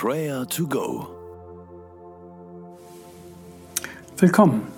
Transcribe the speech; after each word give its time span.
Prayer 0.00 0.46
to 0.46 0.64
Go. 0.64 1.08
Willkommen. 4.16 4.68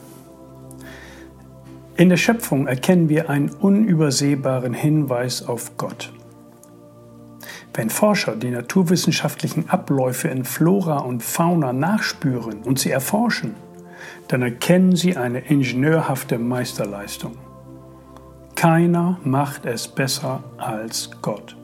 In 1.99 2.09
der 2.09 2.17
Schöpfung 2.17 2.67
erkennen 2.67 3.11
wir 3.11 3.29
einen 3.29 3.51
unübersehbaren 3.51 4.73
Hinweis 4.73 5.47
auf 5.47 5.77
Gott. 5.77 6.11
Wenn 7.75 7.91
Forscher 7.91 8.35
die 8.35 8.49
naturwissenschaftlichen 8.49 9.69
Abläufe 9.69 10.29
in 10.29 10.47
Flora 10.47 11.01
und 11.01 11.23
Fauna 11.23 11.75
nachspüren 11.75 12.63
und 12.63 12.79
sie 12.79 12.91
erforschen, 12.91 13.57
dann 14.29 14.41
erkennen 14.41 14.97
sie 14.97 15.19
eine 15.19 15.41
ingenieurhafte 15.41 16.39
Meisterleistung. 16.39 17.37
Keiner 18.55 19.21
macht 19.23 19.67
es 19.67 19.87
besser 19.87 20.43
als 20.57 21.11
Gott. 21.21 21.60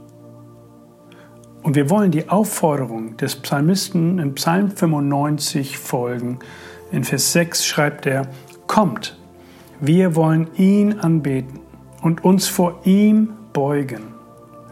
Und 1.66 1.74
wir 1.74 1.90
wollen 1.90 2.12
die 2.12 2.28
Aufforderung 2.28 3.16
des 3.16 3.34
Psalmisten 3.34 4.20
im 4.20 4.36
Psalm 4.36 4.70
95 4.70 5.78
folgen. 5.78 6.38
In 6.92 7.02
Vers 7.02 7.32
6 7.32 7.66
schreibt 7.66 8.06
er, 8.06 8.28
Kommt, 8.68 9.18
wir 9.80 10.14
wollen 10.14 10.46
ihn 10.56 11.00
anbeten 11.00 11.58
und 12.02 12.24
uns 12.24 12.46
vor 12.46 12.82
ihm 12.84 13.32
beugen. 13.52 14.14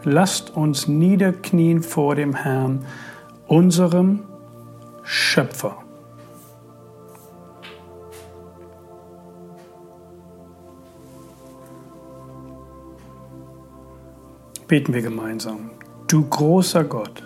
Lasst 0.05 0.55
uns 0.55 0.87
niederknien 0.87 1.83
vor 1.83 2.15
dem 2.15 2.33
Herrn, 2.33 2.85
unserem 3.45 4.21
Schöpfer. 5.03 5.75
Beten 14.69 14.93
wir 14.93 15.01
gemeinsam. 15.01 15.71
Du 16.07 16.23
großer 16.23 16.83
Gott, 16.83 17.23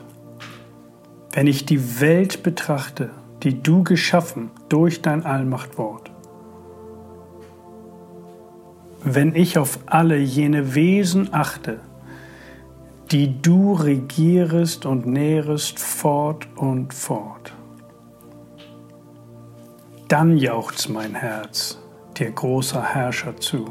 wenn 1.34 1.48
ich 1.48 1.66
die 1.66 2.00
Welt 2.00 2.44
betrachte, 2.44 3.10
die 3.44 3.62
du 3.62 3.84
geschaffen 3.84 4.52
durch 4.70 5.02
dein 5.02 5.26
Allmachtwort, 5.26 6.10
wenn 9.04 9.36
ich 9.36 9.58
auf 9.58 9.80
alle 9.86 10.18
jene 10.18 10.76
Wesen 10.76 11.34
achte, 11.34 11.82
die 13.12 13.42
du 13.42 13.74
regierest 13.74 14.86
und 14.86 15.06
nährest 15.06 15.78
fort 15.78 16.48
und 16.56 16.94
fort, 16.94 17.54
dann 20.08 20.38
jauchzt 20.38 20.88
mein 20.90 21.16
Herz 21.16 21.80
dir 22.18 22.32
großer 22.32 22.82
Herrscher 22.82 23.36
zu. 23.36 23.66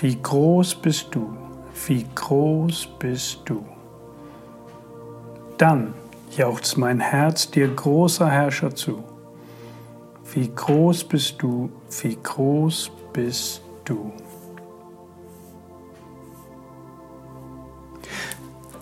Wie 0.00 0.16
groß 0.20 0.76
bist 0.76 1.08
du, 1.14 1.36
wie 1.86 2.06
groß 2.14 2.88
bist 2.98 3.40
du. 3.44 3.64
Dann 5.58 5.94
jauchzt 6.36 6.78
mein 6.78 7.00
Herz 7.00 7.50
dir 7.50 7.68
großer 7.68 8.28
Herrscher 8.28 8.74
zu. 8.74 9.04
Wie 10.32 10.50
groß 10.54 11.04
bist 11.04 11.42
du, 11.42 11.70
wie 12.02 12.16
groß 12.22 12.90
bist 13.12 13.62
du. 13.84 14.12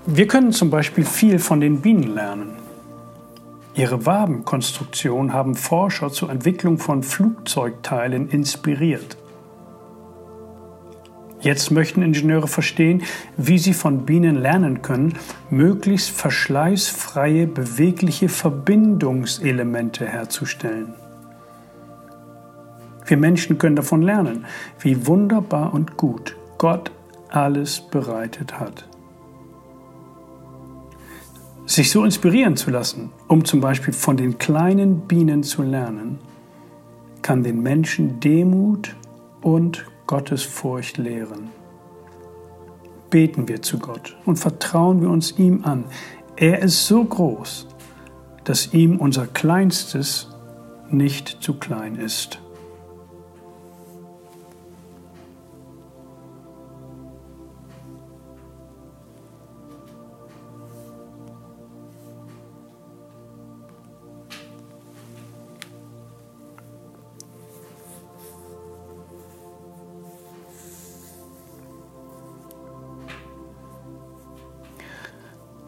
Wir 0.07 0.27
können 0.27 0.53
zum 0.53 0.71
Beispiel 0.71 1.05
viel 1.05 1.39
von 1.39 1.61
den 1.61 1.81
Bienen 1.81 2.15
lernen. 2.15 2.57
Ihre 3.75 4.05
Wabenkonstruktion 4.05 5.33
haben 5.33 5.55
Forscher 5.55 6.11
zur 6.11 6.31
Entwicklung 6.31 6.79
von 6.79 7.03
Flugzeugteilen 7.03 8.29
inspiriert. 8.29 9.17
Jetzt 11.41 11.71
möchten 11.71 12.03
Ingenieure 12.03 12.49
verstehen, 12.49 13.03
wie 13.37 13.59
sie 13.59 13.73
von 13.73 14.05
Bienen 14.05 14.37
lernen 14.37 14.83
können, 14.83 15.15
möglichst 15.49 16.11
verschleißfreie, 16.11 17.47
bewegliche 17.47 18.29
Verbindungselemente 18.29 20.07
herzustellen. 20.07 20.95
Wir 23.07 23.17
Menschen 23.17 23.59
können 23.59 23.77
davon 23.77 24.03
lernen, 24.03 24.45
wie 24.81 25.07
wunderbar 25.07 25.73
und 25.73 25.97
gut 25.97 26.37
Gott 26.59 26.93
alles 27.31 27.81
bereitet 27.81 28.61
hat. 28.61 28.87
Sich 31.65 31.91
so 31.91 32.05
inspirieren 32.05 32.57
zu 32.57 32.71
lassen, 32.71 33.11
um 33.29 33.45
zum 33.45 33.61
Beispiel 33.61 33.95
von 33.95 34.17
den 34.17 34.39
kleinen 34.39 35.03
Bienen 35.03 35.43
zu 35.43 35.63
lernen, 35.63 36.19
kann 37.23 37.43
den 37.43 37.63
Menschen 37.63 38.21
Demut 38.21 38.95
und 39.41 39.87
Gottesfurcht 40.11 40.99
lehren. 40.99 41.51
Beten 43.11 43.47
wir 43.47 43.63
zu 43.63 43.79
Gott 43.79 44.17
und 44.27 44.41
vertrauen 44.41 45.01
wir 45.01 45.09
uns 45.09 45.39
ihm 45.39 45.65
an. 45.65 45.85
Er 46.35 46.63
ist 46.63 46.89
so 46.89 47.05
groß, 47.05 47.69
dass 48.43 48.75
ihm 48.75 48.97
unser 48.97 49.29
Kleinstes 49.29 50.27
nicht 50.89 51.41
zu 51.41 51.61
klein 51.61 51.95
ist. 51.95 52.41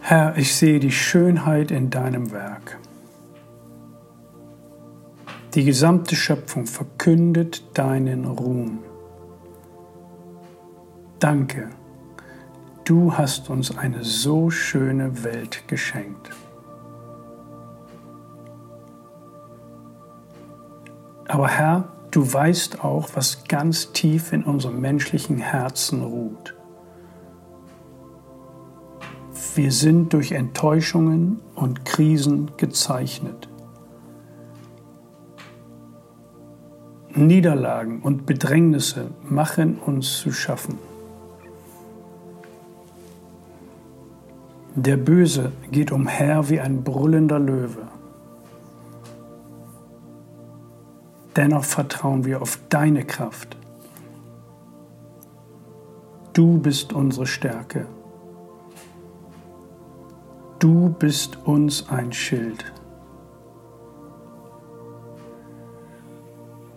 Herr, 0.04 0.36
ich 0.36 0.56
sehe 0.56 0.80
die 0.80 0.90
Schönheit 0.90 1.70
in 1.70 1.88
deinem 1.88 2.32
Werk. 2.32 2.80
Die 5.54 5.64
gesamte 5.64 6.16
Schöpfung 6.16 6.66
verkündet 6.66 7.62
deinen 7.78 8.24
Ruhm. 8.24 8.80
Danke, 11.20 11.68
du 12.84 13.16
hast 13.16 13.48
uns 13.48 13.78
eine 13.78 14.02
so 14.02 14.50
schöne 14.50 15.22
Welt 15.22 15.68
geschenkt. 15.68 16.30
Aber 21.28 21.46
Herr, 21.46 21.92
du 22.10 22.30
weißt 22.30 22.82
auch, 22.82 23.10
was 23.14 23.44
ganz 23.44 23.92
tief 23.92 24.32
in 24.32 24.42
unserem 24.42 24.80
menschlichen 24.80 25.38
Herzen 25.38 26.02
ruht. 26.02 26.56
Wir 29.54 29.72
sind 29.72 30.12
durch 30.12 30.32
Enttäuschungen 30.32 31.40
und 31.54 31.84
Krisen 31.84 32.50
gezeichnet. 32.56 33.48
Niederlagen 37.14 38.00
und 38.00 38.24
Bedrängnisse 38.26 39.10
machen 39.22 39.78
uns 39.78 40.20
zu 40.20 40.32
schaffen. 40.32 40.78
Der 44.74 44.96
Böse 44.96 45.52
geht 45.70 45.92
umher 45.92 46.48
wie 46.48 46.60
ein 46.60 46.82
brüllender 46.82 47.38
Löwe. 47.38 47.88
Dennoch 51.36 51.64
vertrauen 51.64 52.24
wir 52.24 52.40
auf 52.40 52.58
deine 52.70 53.04
Kraft. 53.04 53.56
Du 56.32 56.58
bist 56.58 56.94
unsere 56.94 57.26
Stärke. 57.26 57.86
Du 60.62 60.90
bist 60.90 61.38
uns 61.44 61.88
ein 61.88 62.12
Schild. 62.12 62.72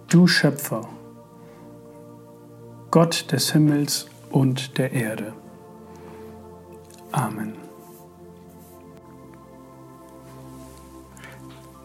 Du 0.10 0.26
Schöpfer, 0.26 0.90
Gott 2.90 3.32
des 3.32 3.52
Himmels 3.52 4.08
und 4.32 4.80
der 4.80 4.92
Erde. 4.92 5.36
Amen. 7.12 7.54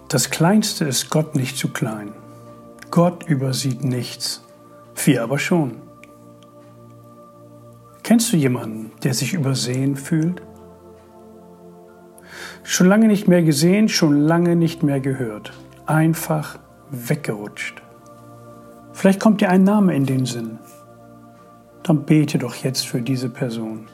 Das 0.08 0.30
Kleinste 0.30 0.86
ist 0.86 1.10
Gott 1.10 1.34
nicht 1.34 1.58
zu 1.58 1.68
klein. 1.68 2.14
Gott 2.90 3.28
übersieht 3.28 3.84
nichts, 3.84 4.42
wir 5.04 5.22
aber 5.22 5.38
schon. 5.38 5.82
Kennst 8.02 8.32
du 8.32 8.38
jemanden, 8.38 8.90
der 9.02 9.12
sich 9.12 9.34
übersehen 9.34 9.96
fühlt? 9.96 10.40
Schon 12.62 12.88
lange 12.88 13.08
nicht 13.08 13.28
mehr 13.28 13.42
gesehen, 13.42 13.88
schon 13.88 14.20
lange 14.20 14.56
nicht 14.56 14.82
mehr 14.82 15.00
gehört. 15.00 15.52
Einfach 15.86 16.58
weggerutscht. 16.90 17.82
Vielleicht 18.92 19.20
kommt 19.20 19.40
dir 19.40 19.50
ein 19.50 19.64
Name 19.64 19.94
in 19.94 20.06
den 20.06 20.26
Sinn. 20.26 20.58
Dann 21.82 22.04
bete 22.04 22.38
doch 22.38 22.54
jetzt 22.56 22.86
für 22.86 23.00
diese 23.00 23.30
Person, 23.30 23.86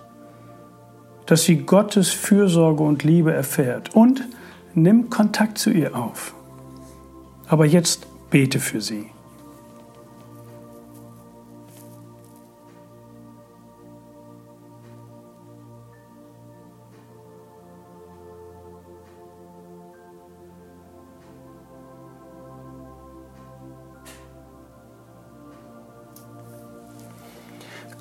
dass 1.26 1.44
sie 1.44 1.58
Gottes 1.58 2.10
Fürsorge 2.10 2.82
und 2.82 3.04
Liebe 3.04 3.32
erfährt 3.32 3.94
und 3.94 4.25
nimm 4.75 5.10
Kontakt 5.10 5.58
zu 5.58 5.70
ihr 5.70 5.96
auf. 5.96 6.34
Aber 7.48 7.64
jetzt 7.64 8.06
bete 8.31 8.58
für 8.58 8.81
sie. 8.81 9.06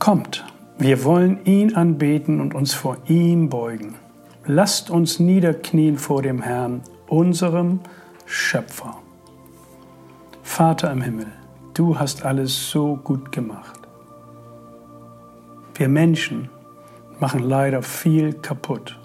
Kommt, 0.06 0.46
wir 0.78 1.04
wollen 1.04 1.44
ihn 1.46 1.76
anbeten 1.76 2.40
und 2.40 2.54
uns 2.54 2.76
vor 2.76 2.98
ihm 3.08 3.50
beugen. 3.50 3.96
Lasst 4.46 4.92
uns 4.92 5.20
niederknien 5.20 5.98
vor 5.98 6.22
dem 6.22 6.44
Herrn, 6.44 6.84
unserem 7.08 7.80
Schöpfer. 8.28 9.00
Vater 10.44 10.92
im 10.92 11.02
Himmel, 11.02 11.26
du 11.74 11.98
hast 11.98 12.24
alles 12.24 12.70
so 12.70 12.98
gut 12.98 13.32
gemacht. 13.32 13.80
Wir 15.74 15.90
Menschen 15.90 16.50
machen 17.20 17.40
leider 17.40 17.82
viel 17.82 18.34
kaputt. 18.34 19.00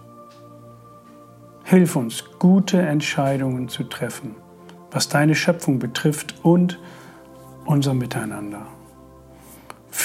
Hilf 1.64 1.96
uns, 1.96 2.24
gute 2.38 2.78
Entscheidungen 2.82 3.70
zu 3.70 3.84
treffen, 3.84 4.34
was 4.90 5.08
deine 5.08 5.34
Schöpfung 5.34 5.78
betrifft 5.78 6.34
und 6.42 6.78
unser 7.64 7.94
Miteinander. 7.94 8.66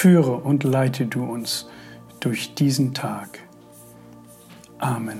Führe 0.06 0.36
und 0.36 0.62
leite 0.62 1.04
du 1.06 1.24
uns 1.24 1.68
durch 2.20 2.54
diesen 2.54 2.94
Tag. 2.94 3.40
Amen. 4.78 5.18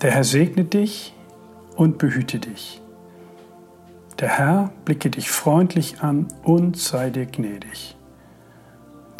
Der 0.00 0.12
Herr 0.12 0.24
segne 0.24 0.64
dich 0.64 1.12
und 1.76 1.98
behüte 1.98 2.38
dich. 2.38 2.80
Der 4.18 4.30
Herr 4.30 4.72
blicke 4.86 5.10
dich 5.10 5.30
freundlich 5.30 6.00
an 6.00 6.28
und 6.42 6.78
sei 6.78 7.10
dir 7.10 7.26
gnädig. 7.26 7.98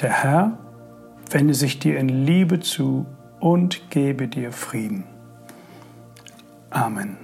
Der 0.01 0.23
Herr 0.23 0.59
wende 1.29 1.53
sich 1.53 1.79
dir 1.79 1.99
in 1.99 2.09
Liebe 2.09 2.61
zu 2.61 3.05
und 3.41 3.91
gebe 3.91 4.27
dir 4.27 4.53
Frieden. 4.53 5.05
Amen. 6.71 7.24